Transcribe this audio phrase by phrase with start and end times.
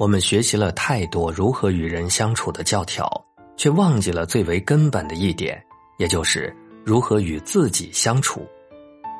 [0.00, 3.06] 我们学习了太多如何与人相处的教条，
[3.54, 5.62] 却忘记了最为根本的一点，
[5.98, 8.48] 也就是如何与自己相处。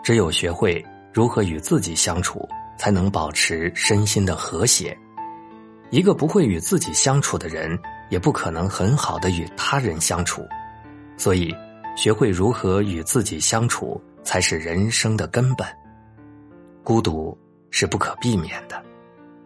[0.03, 0.83] 只有学会
[1.13, 2.49] 如何与自己相处，
[2.79, 4.97] 才能保持身心的和谐。
[5.91, 7.79] 一个不会与自己相处的人，
[8.09, 10.49] 也不可能很好的与他人相处。
[11.19, 11.55] 所以，
[11.95, 15.69] 学会如何与自己相处，才是人生的根本。
[16.83, 17.37] 孤独
[17.71, 18.83] 是不可避免的。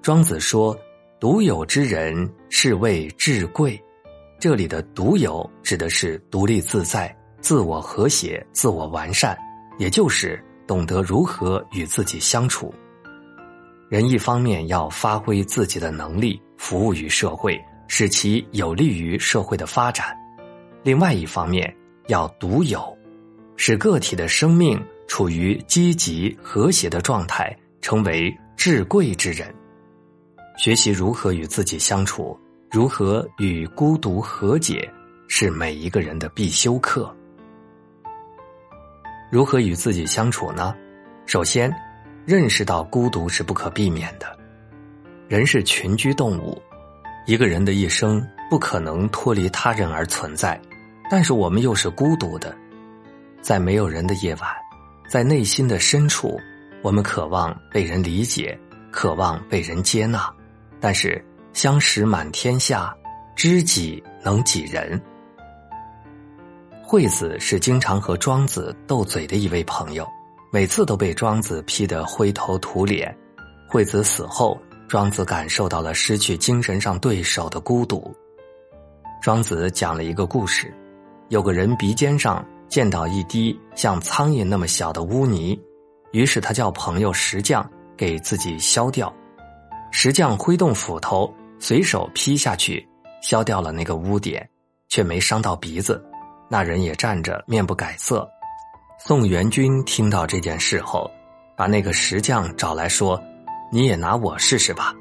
[0.00, 0.78] 庄子说。
[1.24, 3.82] 独有之人是谓至贵，
[4.38, 9.34] 这里的独有指的是独立自在、自我和谐、自我完善，
[9.78, 12.74] 也就是懂得如何与自己相处。
[13.88, 20.08] 人一方面要发挥自己的能力，服务于社会，使其有利于社会的发展；
[20.82, 21.74] 另外一方面
[22.08, 22.94] 要独有，
[23.56, 24.78] 使个体的生命
[25.08, 29.50] 处于积极和谐的状态，成为至贵之人。
[30.56, 32.38] 学习如何与自己相处，
[32.70, 34.88] 如何与孤独和解，
[35.26, 37.14] 是每一个人的必修课。
[39.30, 40.74] 如何与自己相处呢？
[41.26, 41.74] 首先，
[42.24, 44.26] 认识到孤独是不可避免的。
[45.26, 46.62] 人是群居动物，
[47.26, 50.60] 一个人的一生不可能脱离他人而存在，
[51.10, 52.54] 但是我们又是孤独的。
[53.42, 54.48] 在没有人的夜晚，
[55.08, 56.40] 在内心的深处，
[56.80, 58.56] 我们渴望被人理解，
[58.92, 60.32] 渴望被人接纳。
[60.84, 62.94] 但是相识满天下，
[63.34, 65.00] 知己能几人？
[66.82, 70.06] 惠子是经常和庄子斗嘴的一位朋友，
[70.52, 73.16] 每次都被庄子批得灰头土脸。
[73.66, 78.14] 惠子死后，庄子感受到了失去精神上对手的孤独。
[79.22, 80.70] 庄子讲了一个故事：
[81.30, 85.58] 有个人鼻尖上见到一滴像苍蝇那么小的污泥，
[86.12, 89.10] 于是他叫朋友石匠给自己削掉。
[89.96, 92.84] 石匠挥动斧头，随手劈下去，
[93.22, 94.46] 削掉了那个污点，
[94.88, 96.04] 却没伤到鼻子。
[96.50, 98.28] 那人也站着，面不改色。
[98.98, 101.08] 宋元君听到这件事后，
[101.56, 103.22] 把那个石匠找来说
[103.70, 104.92] ：“你也拿我试试吧。”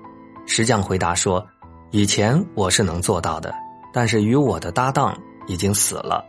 [0.46, 1.44] 石匠回答说
[1.90, 3.52] ：“以前我是能做到的，
[3.92, 6.24] 但是与我的搭档已经死了。”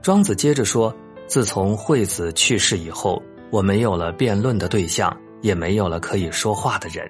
[0.00, 0.92] 庄子接着说
[1.28, 7.06] ：“自从惠子去世以后，我没有了辩论的对象，也没有了可以说话的人。”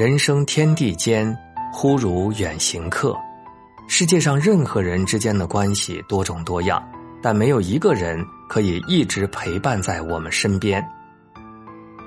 [0.00, 1.36] 人生天地间，
[1.70, 3.14] 忽如远行客。
[3.86, 6.82] 世界上任何人之间的关系多种多样，
[7.20, 8.18] 但没有一个人
[8.48, 10.82] 可以一直陪伴在我们身边。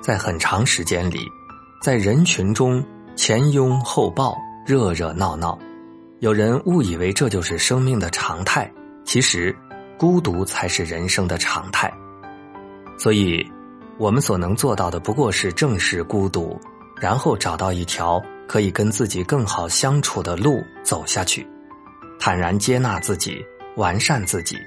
[0.01, 1.19] 在很长时间里，
[1.83, 2.83] 在人群中
[3.15, 5.55] 前拥后抱，热热闹闹，
[6.17, 8.67] 有人误以为这就是生命的常态。
[9.05, 9.55] 其实，
[9.99, 11.93] 孤独才是人生的常态。
[12.97, 13.47] 所以，
[13.99, 16.59] 我们所能做到的，不过是正视孤独。
[17.03, 21.45] 然后找到一条可以跟自己更好相处的路走下去，
[22.17, 24.57] 坦然接纳自己，完善自己。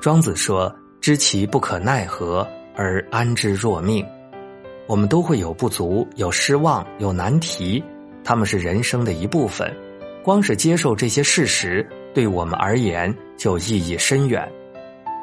[0.00, 4.02] 庄子说：“知其不可奈何而安之若命。”
[4.88, 7.84] 我们都会有不足，有失望，有难题，
[8.24, 9.70] 他们是人生的一部分。
[10.22, 14.50] 光是接受这些事实，对我们而言就意义深远。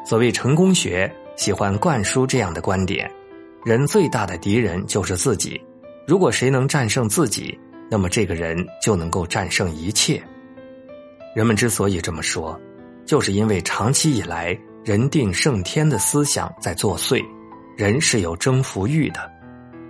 [0.05, 3.09] 所谓成功学，喜欢灌输这样的观点：
[3.65, 5.59] 人最大的敌人就是自己。
[6.11, 7.57] 如果谁能战胜自己，
[7.89, 10.21] 那么这个人就能够战胜一切。
[11.33, 12.59] 人们之所以这么说，
[13.05, 17.23] 就是因为长期以来人定胜天的思想在作祟，
[17.77, 19.21] 人是有征服欲的。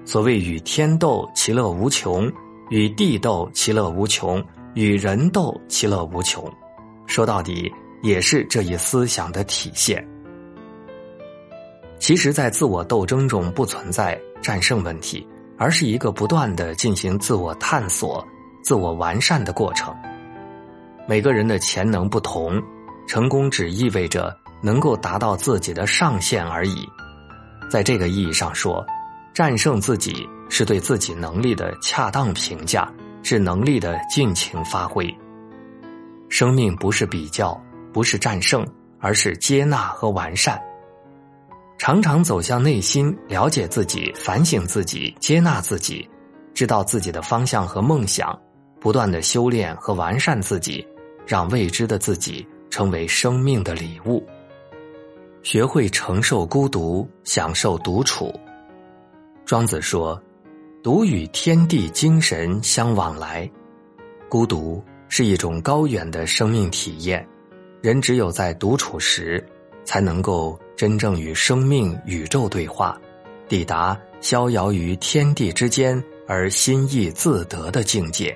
[0.06, 2.32] 所谓与天斗，其乐无穷；
[2.70, 4.40] 与地斗，其乐无穷；
[4.76, 6.48] 与人斗，其乐无穷。
[7.08, 7.68] 说到底，
[8.04, 10.08] 也是这一思想的体现。
[11.98, 15.28] 其实，在自我斗争中，不存在战胜问题。
[15.62, 18.28] 而是一个不断的进行自我探索、
[18.64, 19.96] 自我完善的过程。
[21.08, 22.60] 每个人的潜能不同，
[23.08, 26.90] 成功只意味着能够达到自己的上限而已。
[27.70, 28.84] 在这个意义上说，
[29.36, 32.92] 战胜自己是对自己能力的恰当评价，
[33.22, 35.16] 是能力的尽情发挥。
[36.28, 37.56] 生命不是比较，
[37.94, 38.66] 不是战胜，
[39.00, 40.60] 而是接纳和完善。
[41.82, 46.08] 常常走向内心，了解自己，反省自己，接纳自己，
[46.54, 48.40] 知道自己的方向和梦想，
[48.80, 50.86] 不断的修炼和完善自己，
[51.26, 54.24] 让未知的自己成为生命的礼物。
[55.42, 58.32] 学会承受孤独，享受独处。
[59.44, 60.22] 庄子说
[60.84, 63.50] ：“独与天地精神相往来。”
[64.30, 67.28] 孤独是一种高远的生命体验，
[67.82, 69.44] 人只有在独处时。
[69.84, 73.00] 才能够真正与生命、宇宙对话，
[73.48, 78.36] 抵达逍遥于天地之间而心意自得的境界。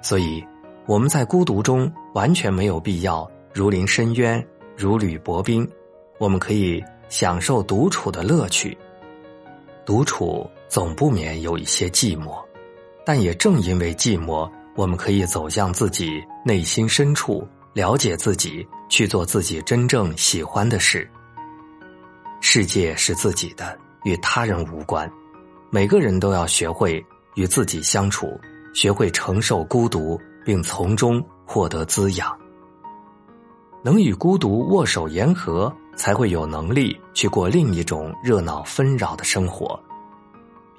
[0.00, 0.40] 所以，
[0.86, 4.46] 我们在孤独中完全没有必要如临深渊、
[4.76, 5.68] 如履薄冰，
[6.18, 8.78] 我们可以享受独处的乐趣。
[9.84, 12.40] 独处总不免有一些寂寞，
[13.04, 21.10] 但也正因为寂寞，我们可以走向自己内心深处，了解自己，去做自己真正喜欢的事。
[22.50, 25.06] 世界是自己的，与他人无关。
[25.68, 27.04] 每个人都要学会
[27.34, 28.40] 与自己相处，
[28.72, 32.34] 学会承受孤独，并从中获得滋养。
[33.84, 39.78] 能与孤独握手言和，才会有能力去过另一种热闹纷扰的生活。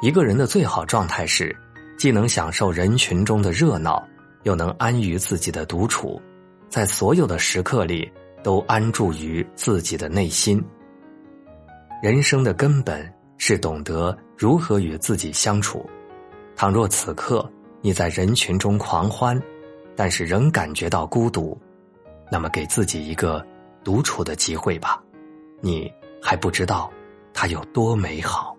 [0.01, 1.55] 一个人的最好状态是，
[1.99, 4.03] 既能享受人群中的热闹，
[4.41, 6.19] 又能安于自己的独处，
[6.67, 8.11] 在所有的时刻里
[8.41, 10.59] 都安住于自己的内心。
[12.01, 15.85] 人生的根本是懂得如何与自己相处。
[16.55, 17.49] 倘若此刻
[17.81, 19.41] 你在人群中狂欢，
[19.97, 21.59] 但是仍感觉到孤独，
[22.31, 23.45] 那么给自己一个
[23.83, 25.03] 独处的机会吧。
[25.59, 25.91] 你
[26.21, 26.89] 还不知道
[27.33, 28.55] 它有多美好。